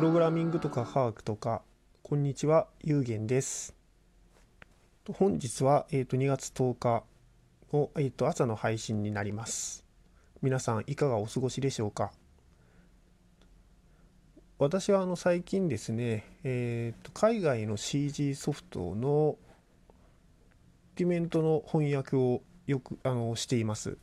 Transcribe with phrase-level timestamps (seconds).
[0.00, 1.60] プログラミングとか科学とか、
[2.02, 3.76] こんにちは、ゆうげんです。
[5.12, 7.04] 本日は、えー、と2月10日
[7.70, 9.84] の、えー、と朝の配信になります。
[10.40, 12.12] 皆さん、いかがお過ごしでしょうか？
[14.58, 19.36] 私はあの最近ですね、えー、と海外の CG ソフトのド
[20.96, 23.98] キュメントの翻訳をよくあのしています。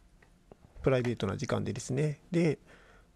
[0.84, 2.20] プライベートな時間でですね。
[2.30, 2.59] で、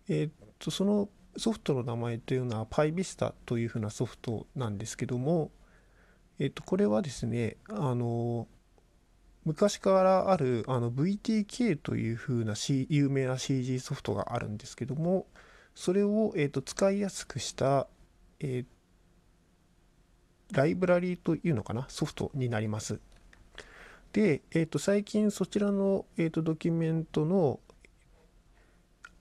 [0.09, 5.51] えー、とそのソフトの名前というのは PyVista というふうなソフトなんですけども、
[6.39, 8.47] えっと、これはですね、あの、
[9.45, 15.27] 昔からあるあの VTK というふうな、C、有名な CG ソフトがあるんですけども、
[15.73, 17.87] それを、えっと、使いやすくした、
[18.39, 18.65] えー
[20.51, 22.99] ライブラリーというのかな、ソフトになります。
[24.13, 27.59] で、えっと、最近そちらの、えっと、ドキュメントの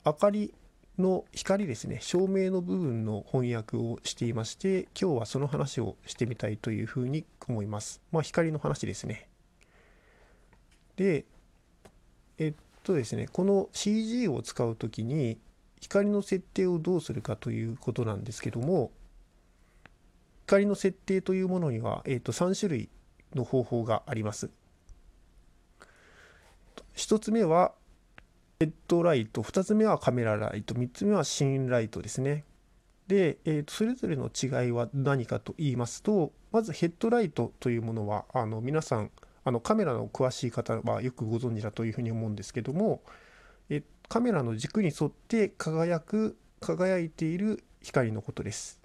[0.04, 0.52] 明かり
[1.00, 1.98] の光ですね。
[2.00, 8.00] 照明の部分の翻訳をしていまして今日はその話をしてみたいというふうに思います。
[8.12, 9.28] まあ光の話ですね。
[10.96, 11.24] で
[12.38, 15.38] えっとですねこの CG を使う時に
[15.80, 18.90] 光の設定をどうするかということなんですけども
[20.46, 22.88] 光の設定というものには、えっと、3種類
[23.36, 24.50] の方法があります。
[26.96, 27.72] 1つ目は
[28.62, 32.44] ヘッドライト2つ目はカメラライト3つ目はシーンライトですね。
[33.06, 39.10] で、えーとそれぞれの違いは何かと言いますとまずヘッドライトというものはあの皆さん
[39.44, 43.00] あのカメラの詳しい方はよくご存知だというふうに思うんですけども
[43.70, 48.78] えカメラの軸に沿って輝く輝いている光のことです。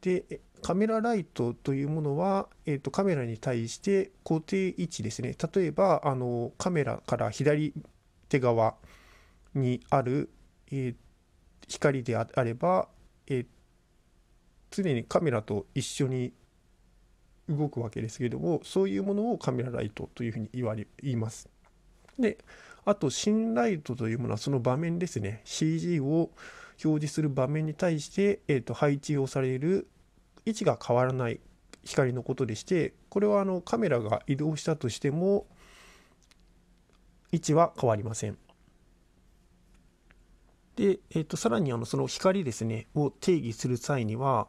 [0.00, 5.36] でカメラライトというものは、えー、とカメラに対して固定位置ですね。
[5.54, 7.74] 例えばあのカメラから左
[8.30, 8.76] 手側
[9.54, 10.30] にある、
[10.70, 10.94] えー
[11.68, 12.88] 光であれば、
[13.26, 13.46] えー
[14.74, 16.32] 常にカメラと一緒に
[17.48, 21.48] 動くわけですけれどもそういうものをカメラライトというふうに言われ言います。
[22.18, 22.38] で
[22.84, 26.30] あとシンライトというものはその場面ですね CG を
[26.82, 29.88] 表示する場面に対して、えーと配置をされる
[30.46, 31.40] 位置が変わらない
[31.84, 35.46] 光のことでしてこれはあのカメラが移動したとしても
[37.30, 38.38] 位置は変わりません。
[40.76, 44.48] で、えー、とさらにあのその光ですねを定義する際には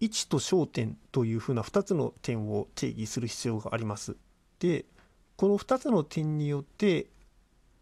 [0.00, 4.16] 位置と焦点というふうな2つの点を定義する必要があります。
[4.58, 4.84] で
[5.36, 7.06] この2つの点によって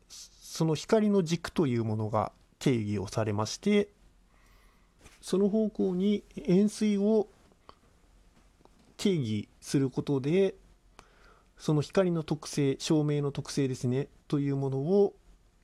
[0.09, 3.89] その光の軸というものが定義をされまして
[5.21, 7.29] その方向に円錐を
[8.97, 10.55] 定義することで
[11.57, 15.15] その光の特性照明の特性ですねというものを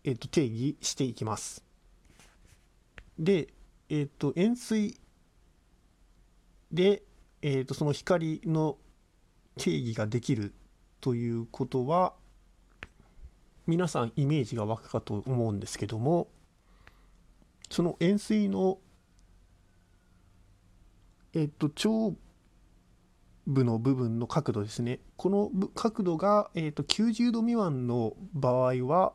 [0.06, 1.65] えっと定義していきます。
[3.19, 3.49] で、
[3.89, 4.99] えっと円錐
[6.71, 7.03] で、
[7.43, 8.78] えっとその光の
[9.56, 10.55] 定義ができる
[11.00, 12.15] ということは
[13.66, 16.28] 皆さんイメージが湧くかと思うんですけども
[17.69, 18.78] その円錐の
[21.34, 22.15] えっと頂
[23.47, 29.15] 部の部分の角度ですねこの角度が、えっと90度未満の場合は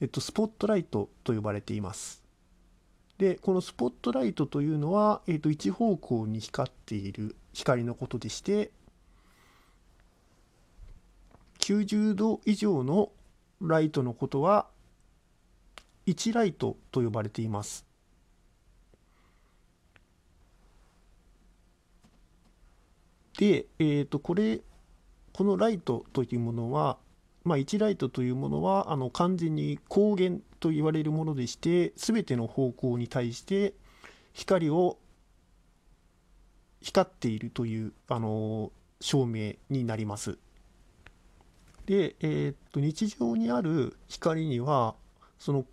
[0.00, 2.22] えっと、スポットライトと呼ばれています。
[3.18, 8.70] で、このスポットライトというのは、えっと、一方向に光っている光のことでして、
[11.60, 13.12] 90度以上の
[13.60, 14.66] ライトのことは、
[16.06, 17.86] 1ライトと呼ばれています。
[23.38, 24.60] で、えっと、これ、
[25.32, 26.98] このライトというものは、
[27.44, 33.74] まあ、1ライトというものはあの完全に光源と言われるものでして全ての方向に対して
[34.32, 34.98] 光を
[36.80, 40.38] 光っているというあの照明になります。
[41.86, 44.94] で、えーっと日常にある光には
[45.38, 45.66] その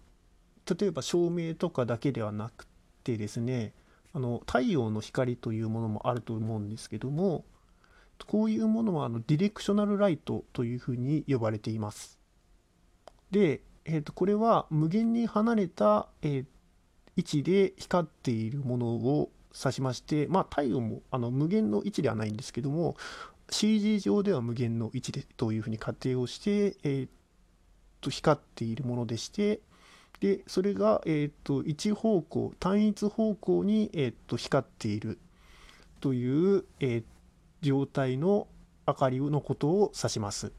[0.80, 2.68] 例えば照明とかだけではなく
[3.04, 3.74] てですね
[4.14, 7.46] あの太陽の光というものもあると思うんですけども
[8.26, 12.20] こういうものはあのディレクショナルライトというふうに呼ばれています。
[13.32, 16.46] で、えー、とこれは無限に離れた、え
[17.18, 22.96] 位置で光っているものを指しまして、まあ、太陽もあの無限の位置ではないんですけども
[23.50, 27.08] CG 上では無限の位置でというふうに仮定をして、えー
[28.02, 29.62] と光っているものでして
[30.20, 35.20] でそれが、えー、と一方向単一方向に、えー、と光っている
[36.00, 37.04] という、えー
[37.62, 38.48] 状態の
[38.88, 40.52] 明かりのことを指します。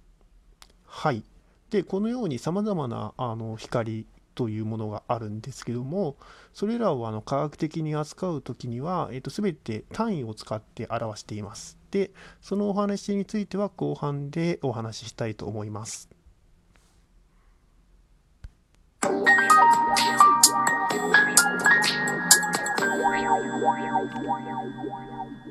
[0.87, 1.25] はい。
[1.71, 6.17] で、このように様々なあの光というものがあるんですけども
[6.53, 11.79] それらをあの科学的に扱う時には、えー、と全て単位を使って表しています。
[11.91, 12.11] で
[12.41, 16.09] そのお話については後半でお話ししたいと思います。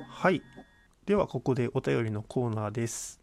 [0.10, 0.42] はい。
[1.12, 3.20] では、ここでお便りのコーナーです。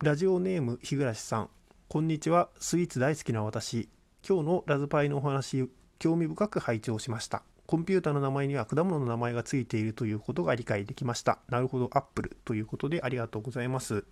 [0.00, 1.50] ラジオネーム日暮さん。
[1.88, 2.50] こんにちは。
[2.60, 3.88] スイーツ大好きな私。
[4.24, 7.42] 今日のラズパイのお話、興味深く拝聴しました。
[7.66, 11.40] コンピューターの名前には果物の名前がついているということが理解できました。
[11.48, 14.04] なるほど、アップルということでありがとうございます。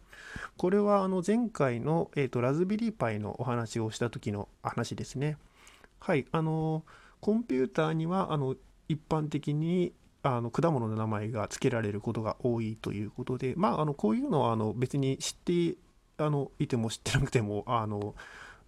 [0.57, 5.39] これはあの前回の、えーと、ラズベリーパイのお話をした時の話ですね。
[6.01, 6.83] はい、あの
[7.21, 8.57] コンピューターにはあの
[8.89, 9.93] 一般的に
[10.25, 15.77] あの果物の名前が付けられることが多いということで、まあ、あのこういうのはあの別に知って
[16.17, 18.15] あのいても知ってなくてもあの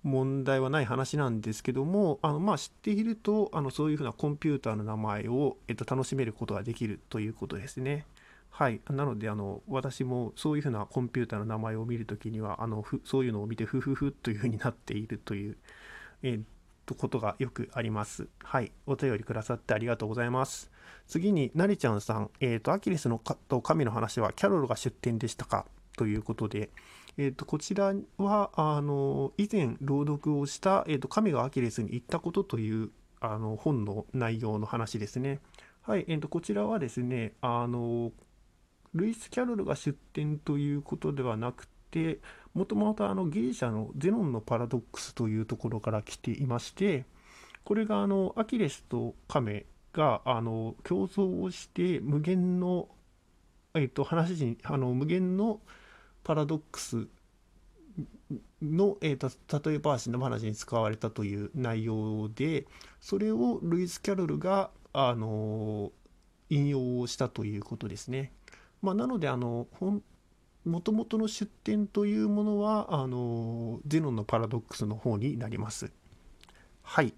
[0.02, 8.04] 問題はない話なんですけどもあの、まあ、知っているとあのそういうふうなコンピューターの名前を、えっと、楽しめることができるということですね。
[8.50, 15.56] はい、なのであの私もそういうふうなコンピューターの名前を見るときにはあのふそういうのを見てフフフというふうになっているという、
[16.22, 16.42] えー、
[16.86, 18.28] とことがよくあります。
[18.42, 20.70] はい、お便りくださってありがとうございます。
[21.06, 25.66] 次に、なりちゃんさん、えっ、ー、と、アキレスのと神の話はキャロルが出展でしたか？
[25.96, 26.70] ということで、
[27.16, 32.90] えっ、ー、と、こちらは、あの、以前朗読をした、えっ、ー、と、神がアキレスに行ったことという、
[33.20, 35.40] あの、本の内容の話ですね。
[35.82, 38.12] はい、えっ、と、こちらはですね、あの、
[38.94, 42.18] ルイス・キャロルが出展ということではなくて、
[42.54, 47.04] もともとあのギリシャのゼノンのパラドックスというところから来ていまして、
[47.64, 49.66] これがあのアキレスとカメ
[49.96, 52.88] があの競争をして無限の、
[53.74, 55.60] えっと、話にあの無限の
[56.22, 57.08] パラドックス
[58.60, 59.30] の、えーと、
[59.70, 62.66] 例え話の話に使われたという内容で
[63.00, 65.92] それをルイス・キャロルがあの
[66.50, 68.32] 引用をしたということですね。
[68.82, 69.66] まあ、なのであの
[70.66, 75.92] もともとの出典というものは、あの、ゼノンのパラドックスの方になります。
[76.82, 77.14] はい。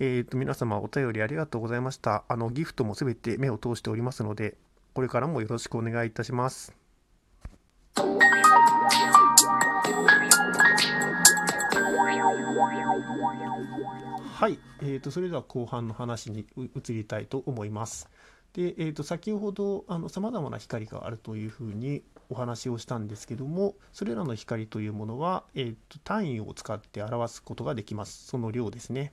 [0.00, 2.22] え、ー、と、皆様お便りありがとうございました。
[2.28, 4.56] あの、ギフトもすべて目を通しておりますので、
[4.94, 6.72] これからもよろしくお願いいたします。
[14.34, 18.08] はい、えーと、それでは後半の話に移りたいと思います。
[18.52, 29.12] で、えー、と先ほどさまざまな光があるというふうにお話をしたんですけどもそれらの光というものは、えー、と単位を使って表すことができますその量ですね。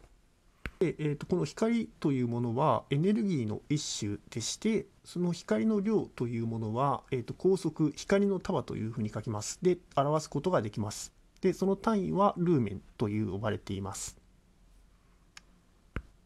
[0.79, 9.59] で、えー、とこの光というものはエネルギーの一種でしてその光の量というものは、えー、と高速光の束というふうに書きます。
[9.61, 11.13] で表すことができます。
[11.41, 14.17] でその単位はルーメンという呼ばれています。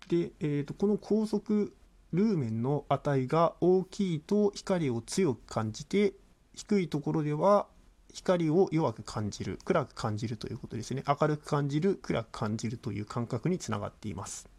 [0.08, 1.74] で、えー、とこの高速
[2.14, 6.14] ルーメンの値が大きいと光を強く感じて
[6.56, 7.68] 低いところでは
[8.14, 11.04] 光を弱く感じる暗く感じるということですね。
[11.08, 14.50] 明るく感じる暗く感じるという感覚につながっています。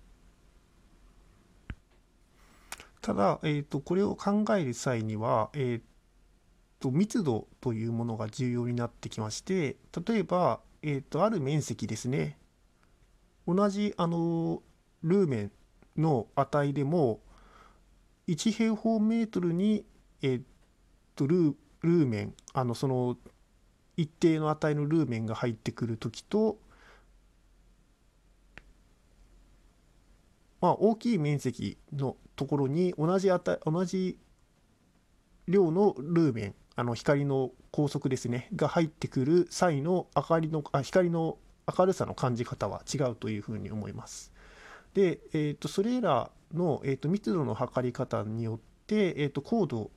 [3.01, 5.81] ただ、えーと、これを考える際には、えー
[6.81, 9.77] と、密度というものが重要になってきまして
[10.07, 12.39] 例えば、えーとある面積ですね。
[13.47, 14.63] 同じあの
[15.03, 15.53] ルーメン
[15.97, 17.21] の値でも
[18.29, 19.85] 1平方メートルに、
[20.23, 20.41] えっ
[21.17, 23.17] とルールーメンあのその
[23.97, 26.59] 一定の値のルーメンが入ってくる時と
[30.61, 34.19] まあ大きい面積のところに同じ値同じ
[35.49, 41.39] 量のルーメンあの光の高速ですねが入ってくる際の明かりのあ光の
[41.79, 44.33] 明るさの感じ方は違うというふうに思います。
[44.95, 49.91] で、えーと、それらの、えーと、密度の測り方によって、えーと、高度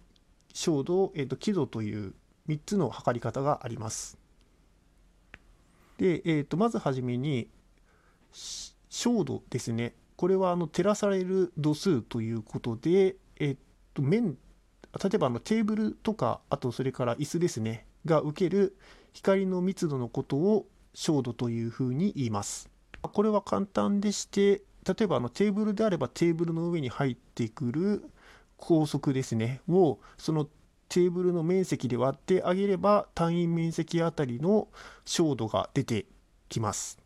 [0.54, 2.14] 照度、えー、と輝度という
[2.48, 4.18] 3つの測り方があります。
[5.98, 7.48] で、えー、とまずはじめに
[8.90, 13.58] 照度ですねこれはあの照らされる度数ということで、えー、
[13.94, 14.38] と面
[15.02, 18.76] 例えばあのテーブルとかあとそれから椅子ですねが受ける
[19.14, 22.70] 光の密度のことを照度というふうに言います。
[23.02, 28.06] これは簡単でして例えばあのテーブルであればテーブルの上に入ってくる
[28.58, 30.48] 高速ですねをその
[30.94, 34.68] テーブルの面積で割ってあげれば単位面積あたりの
[35.06, 36.06] 照度が出て
[36.50, 37.00] きます。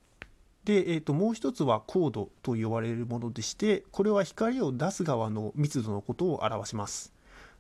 [0.66, 7.14] で、えー、ともう一つは高度と呼ばれるものでしてこれは光を出す側の密度のことを表します。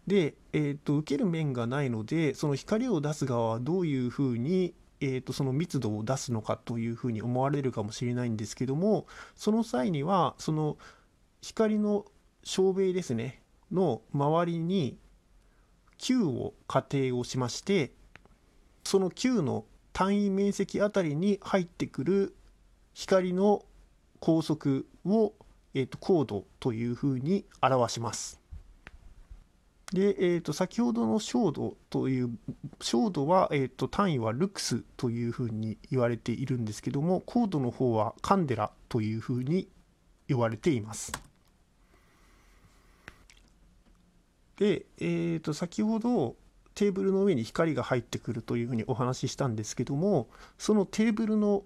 [0.05, 9.05] で、えー、と受ける面がないのでその光を出す側はどういうふうにえー、とその密度を出すのかというふうに思われるかもしれないんですけども
[9.35, 10.75] その際にはその
[11.39, 12.05] 光の
[12.43, 14.97] 照明ですねの周りに
[15.97, 17.91] Q を仮定をしまして
[18.83, 22.35] その Q の単位面積あたりに入ってくる
[22.93, 23.65] 光の
[24.19, 25.33] 高速を、
[25.73, 28.39] えー、と高度というふうに表します。
[29.93, 32.29] で、えー、と先ほどの照度という
[32.79, 39.69] 照度は、えー、と単位はルクスというふうに言われているんですけども高度の方はカンデラというふうに
[40.27, 41.11] 言われています。
[44.57, 46.35] で、えー、と先ほど
[46.73, 51.63] テーブルの上に光が入ってくるというふうにお話ししたんですけどもそのテーブルの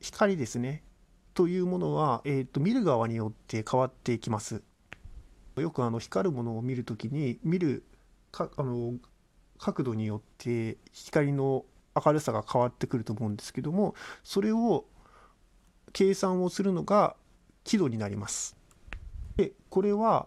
[0.00, 0.82] 光ですね
[1.34, 4.62] というものは、えー、と見る側によって変わっていきます。
[5.56, 7.84] よくあの光るものを見るときに見る
[8.32, 8.94] かあの
[9.58, 14.84] 角度によって光の明るさが変わってくると思うんですけどもそれを
[15.92, 17.14] 計算をするのが
[17.62, 18.56] 輝度になります。
[19.36, 20.26] でこれは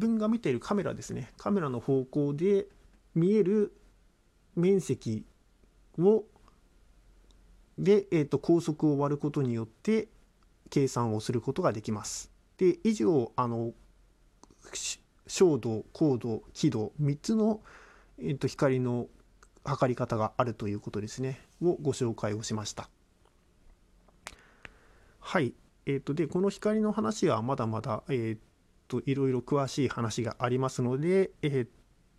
[0.00, 2.66] 分が見ているカメラですねカメラの方向で
[3.14, 3.72] 見える
[4.56, 5.24] 面積
[5.98, 6.24] を
[7.78, 10.08] で、えーと、高速を割ることによって
[10.68, 12.30] 計算をすることができます。
[12.58, 13.72] で以上あの
[15.26, 17.60] 照度高度輝度3つの、
[18.18, 19.06] えーと、光の
[19.64, 22.88] 測り方があるということですねをご紹介をしました。
[25.20, 25.54] はい。
[25.86, 28.49] えーと、でこの光の話はまだまだ、えー
[28.90, 31.66] と、いろいろ詳しい話がありますので、えー、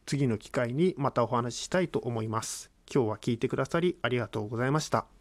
[0.05, 2.71] 次の機会にまたお話ししたいと思います。
[2.93, 5.20] 今日は聞いてくださりありがとうございました。